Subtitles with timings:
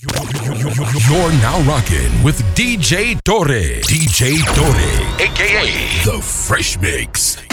[0.00, 3.80] You're now rocking with DJ Torre.
[3.82, 7.47] DJ Torre, aka The Fresh Mix.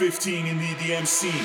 [0.00, 1.44] 15 in the DM scene.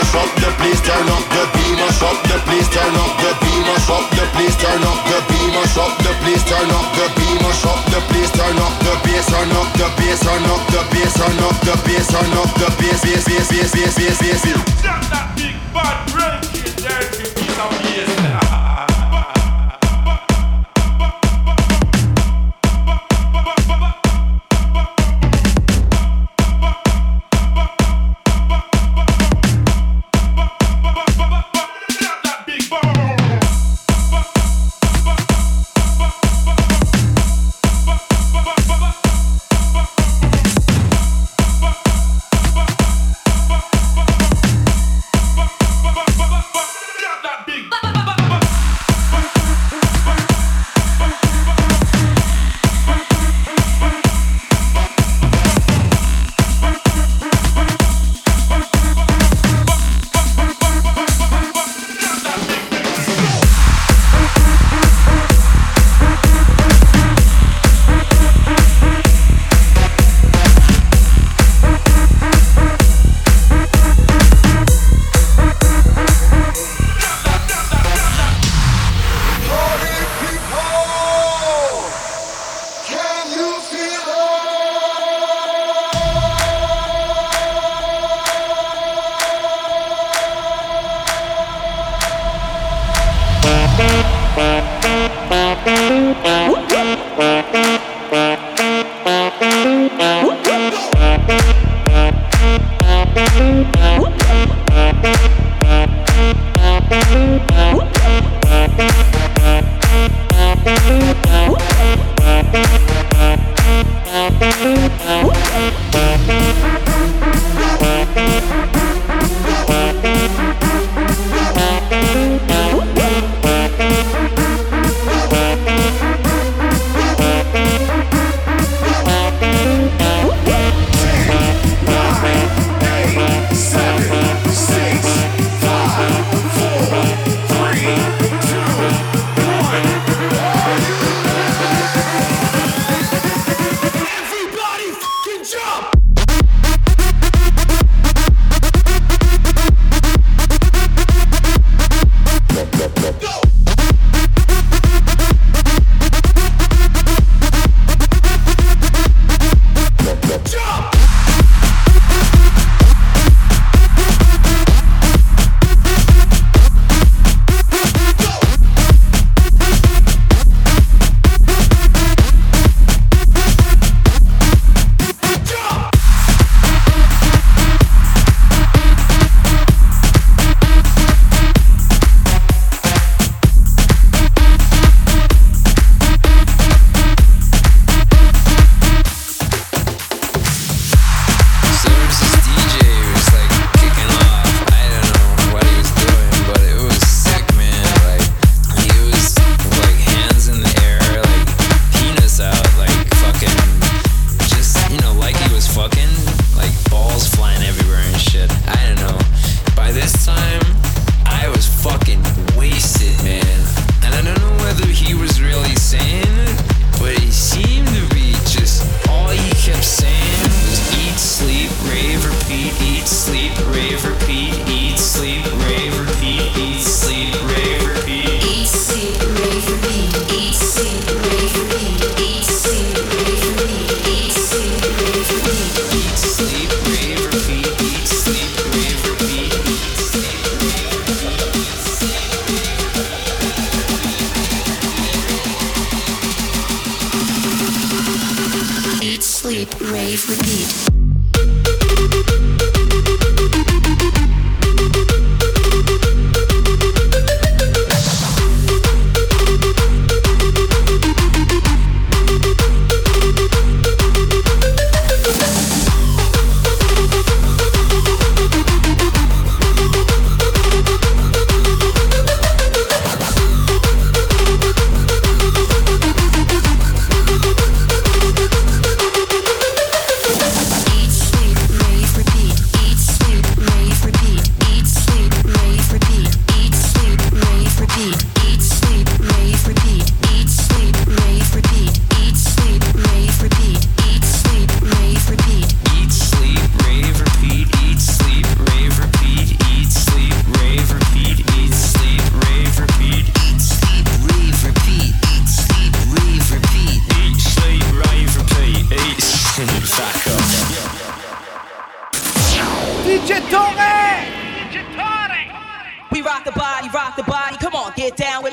[0.00, 3.36] Mash up the place, turn up the beat, mash up the place, turn up the
[3.44, 6.88] beat, mash up the place, turn up the beat, mash up the place, turn up
[6.96, 10.40] the beat, mash up the place, turn up the bass, turn up the bass, turn
[10.48, 13.92] up the bass, turn up the bass, turn up the bass, bass, bass, bass, bass,
[14.00, 14.56] bass, bass.
[14.80, 18.29] Shut that big bad ranking dirty piece of bass.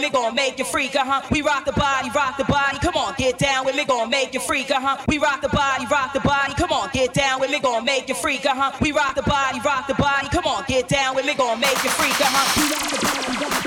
[0.07, 1.21] Me, gonna make you freak, uh huh.
[1.31, 2.79] We rock the body, rock the body.
[2.79, 5.03] Come on, get down with me, gonna make you freak, uh huh.
[5.07, 6.53] We rock the body, rock the body.
[6.53, 8.71] Come on, get down with me, gonna make you freak, uh huh.
[8.81, 10.27] We rock the body, rock the body.
[10.29, 12.47] Come on, get down with me, gonna make you freak, uh huh.
[12.57, 13.66] We rock the body, rock the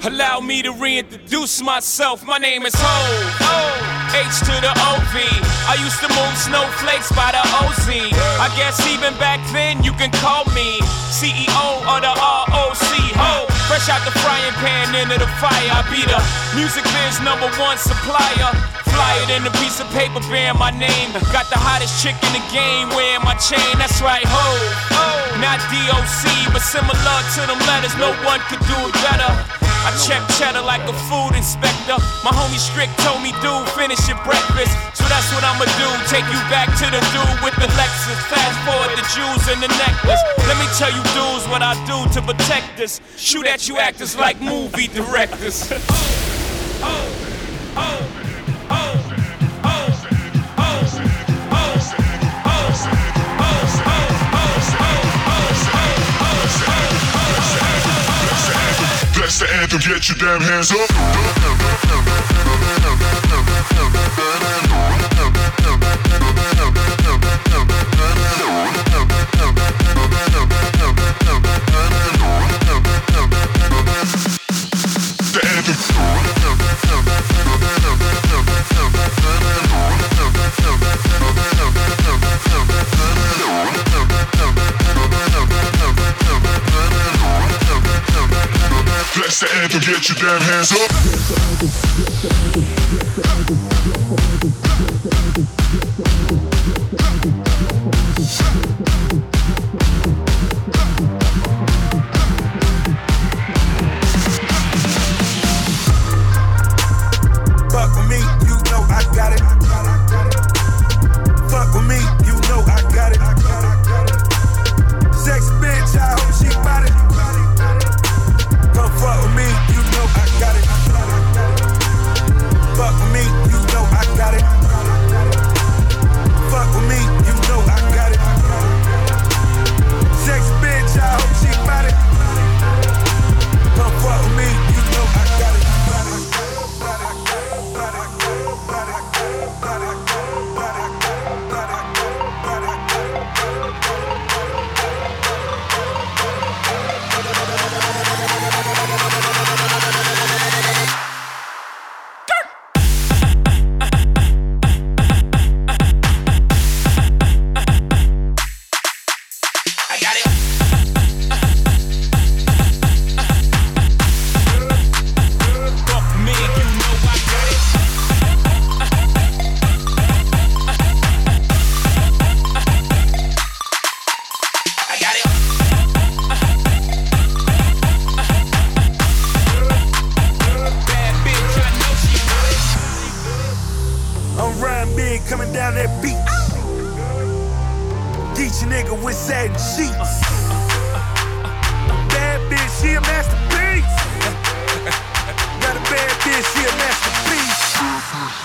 [0.00, 2.24] Allow me to reintroduce myself.
[2.24, 3.04] My name is Hov.
[4.16, 5.14] H to the OV.
[5.68, 7.84] I used to move snowflakes by the OZ.
[8.40, 10.80] I guess even back then you can call me
[11.12, 12.80] CEO of the ROC.
[13.12, 13.52] Hov.
[13.68, 15.68] Fresh out the frying pan into the fire.
[15.68, 16.16] I be the
[16.56, 18.56] music biz number one supplier.
[18.88, 21.12] Fly it in a piece of paper bearing my name.
[21.28, 23.76] Got the hottest chick in the game wearing my chain.
[23.76, 24.64] That's right, Hov.
[25.44, 27.92] Not DOC, but similar to them letters.
[28.00, 29.59] No one could do it better.
[29.82, 31.96] I check cheddar like a food inspector.
[32.20, 34.72] My homie Strick told me, dude, finish your breakfast.
[34.92, 35.88] So that's what I'ma do.
[36.06, 38.20] Take you back to the dude with the Lexus.
[38.28, 40.20] Fast forward the jewels and the necklace.
[40.44, 43.00] Let me tell you, dudes, what I do to protect us.
[43.16, 45.72] Shoot at you actors like movie directors.
[46.82, 48.19] Oh, oh, oh.
[59.20, 60.88] That's the anthem, get your damn hands up.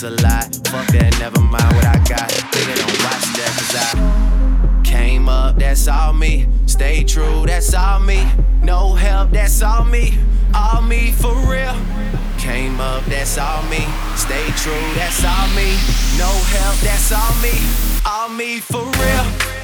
[0.00, 0.44] it's a lot.
[0.68, 2.30] Fuck that, never mind what I got.
[2.30, 6.46] Nigga, don't watch that, cause I came up, that's all me.
[6.66, 8.24] Stay true, that's all me.
[8.62, 10.16] No help, that's all me.
[10.54, 11.74] All me for real.
[12.38, 13.84] Came up, that's all me.
[14.14, 15.74] Stay true, that's all me.
[16.16, 17.58] No help, that's all me.
[18.06, 19.57] All me for real.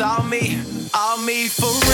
[0.00, 0.58] All me.
[0.94, 1.85] All me for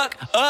[0.00, 0.02] อ
[0.34, 0.38] เอ